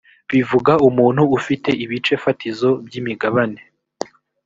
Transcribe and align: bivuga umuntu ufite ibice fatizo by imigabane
bivuga 0.31 0.73
umuntu 0.87 1.21
ufite 1.37 1.69
ibice 1.83 2.13
fatizo 2.23 2.69
by 2.85 2.93
imigabane 3.01 3.61